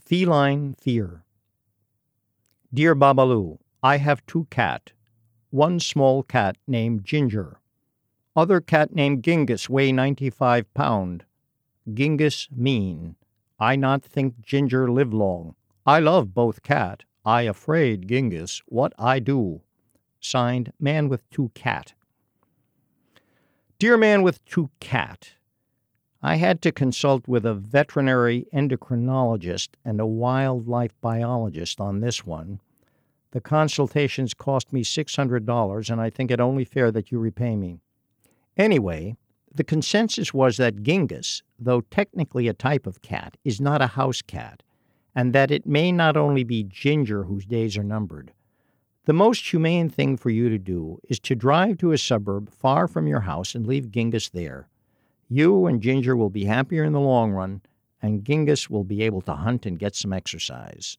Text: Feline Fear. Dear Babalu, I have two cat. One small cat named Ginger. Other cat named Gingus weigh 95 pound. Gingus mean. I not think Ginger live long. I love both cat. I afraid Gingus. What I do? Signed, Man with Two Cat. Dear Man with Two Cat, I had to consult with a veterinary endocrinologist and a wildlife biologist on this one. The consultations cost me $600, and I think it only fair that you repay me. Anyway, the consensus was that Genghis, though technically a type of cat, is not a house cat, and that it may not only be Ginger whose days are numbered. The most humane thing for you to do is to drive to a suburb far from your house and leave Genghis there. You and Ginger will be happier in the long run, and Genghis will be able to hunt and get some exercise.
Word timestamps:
Feline 0.00 0.74
Fear. 0.78 1.24
Dear 2.72 2.94
Babalu, 2.94 3.58
I 3.82 3.98
have 3.98 4.24
two 4.26 4.46
cat. 4.50 4.92
One 5.50 5.80
small 5.80 6.22
cat 6.22 6.56
named 6.66 7.04
Ginger. 7.04 7.60
Other 8.34 8.60
cat 8.60 8.94
named 8.94 9.22
Gingus 9.22 9.68
weigh 9.68 9.92
95 9.92 10.72
pound. 10.74 11.24
Gingus 11.88 12.48
mean. 12.50 13.16
I 13.58 13.76
not 13.76 14.04
think 14.04 14.42
Ginger 14.42 14.90
live 14.90 15.14
long. 15.14 15.54
I 15.86 16.00
love 16.00 16.34
both 16.34 16.62
cat. 16.62 17.04
I 17.24 17.42
afraid 17.42 18.08
Gingus. 18.08 18.62
What 18.66 18.92
I 18.98 19.18
do? 19.18 19.62
Signed, 20.20 20.72
Man 20.78 21.08
with 21.08 21.28
Two 21.30 21.50
Cat. 21.54 21.94
Dear 23.78 23.96
Man 23.96 24.22
with 24.22 24.44
Two 24.44 24.70
Cat, 24.80 25.34
I 26.22 26.36
had 26.36 26.62
to 26.62 26.72
consult 26.72 27.28
with 27.28 27.44
a 27.44 27.54
veterinary 27.54 28.46
endocrinologist 28.52 29.70
and 29.84 30.00
a 30.00 30.06
wildlife 30.06 30.94
biologist 31.00 31.80
on 31.80 32.00
this 32.00 32.24
one. 32.24 32.60
The 33.32 33.40
consultations 33.40 34.32
cost 34.32 34.72
me 34.72 34.82
$600, 34.82 35.90
and 35.90 36.00
I 36.00 36.10
think 36.10 36.30
it 36.30 36.40
only 36.40 36.64
fair 36.64 36.90
that 36.90 37.12
you 37.12 37.18
repay 37.18 37.54
me. 37.54 37.80
Anyway, 38.56 39.16
the 39.54 39.64
consensus 39.64 40.32
was 40.32 40.56
that 40.56 40.82
Genghis, 40.82 41.42
though 41.58 41.82
technically 41.82 42.48
a 42.48 42.54
type 42.54 42.86
of 42.86 43.02
cat, 43.02 43.36
is 43.44 43.60
not 43.60 43.82
a 43.82 43.88
house 43.88 44.22
cat, 44.22 44.62
and 45.14 45.32
that 45.32 45.50
it 45.50 45.66
may 45.66 45.92
not 45.92 46.16
only 46.16 46.44
be 46.44 46.62
Ginger 46.62 47.24
whose 47.24 47.44
days 47.44 47.76
are 47.76 47.84
numbered. 47.84 48.32
The 49.04 49.12
most 49.12 49.50
humane 49.50 49.88
thing 49.88 50.16
for 50.16 50.30
you 50.30 50.48
to 50.48 50.58
do 50.58 50.98
is 51.08 51.20
to 51.20 51.34
drive 51.34 51.78
to 51.78 51.92
a 51.92 51.98
suburb 51.98 52.50
far 52.50 52.88
from 52.88 53.06
your 53.06 53.20
house 53.20 53.54
and 53.54 53.66
leave 53.66 53.90
Genghis 53.90 54.28
there. 54.30 54.68
You 55.28 55.66
and 55.66 55.80
Ginger 55.80 56.16
will 56.16 56.30
be 56.30 56.44
happier 56.44 56.84
in 56.84 56.92
the 56.92 57.00
long 57.00 57.32
run, 57.32 57.62
and 58.00 58.24
Genghis 58.24 58.70
will 58.70 58.84
be 58.84 59.02
able 59.02 59.20
to 59.22 59.34
hunt 59.34 59.66
and 59.66 59.78
get 59.78 59.94
some 59.96 60.12
exercise. 60.12 60.98